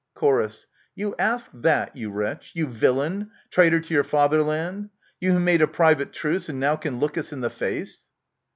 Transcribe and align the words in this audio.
Chor. 0.15 0.49
You 0.95 1.13
ask 1.19 1.51
that, 1.53 1.95
you 1.95 2.09
wretch, 2.09 2.53
you 2.55 2.65
villain! 2.65 3.29
traitor 3.51 3.79
to 3.81 3.93
your 3.93 4.03
fatherland! 4.03 4.89
You 5.19 5.33
who 5.33 5.39
made 5.39 5.61
a 5.61 5.67
private 5.67 6.11
truce 6.11 6.49
and 6.49 6.59
now 6.59 6.75
can 6.75 6.97
look 6.99 7.19
us 7.19 7.31
in 7.31 7.41
the 7.41 7.51
face 7.51 8.01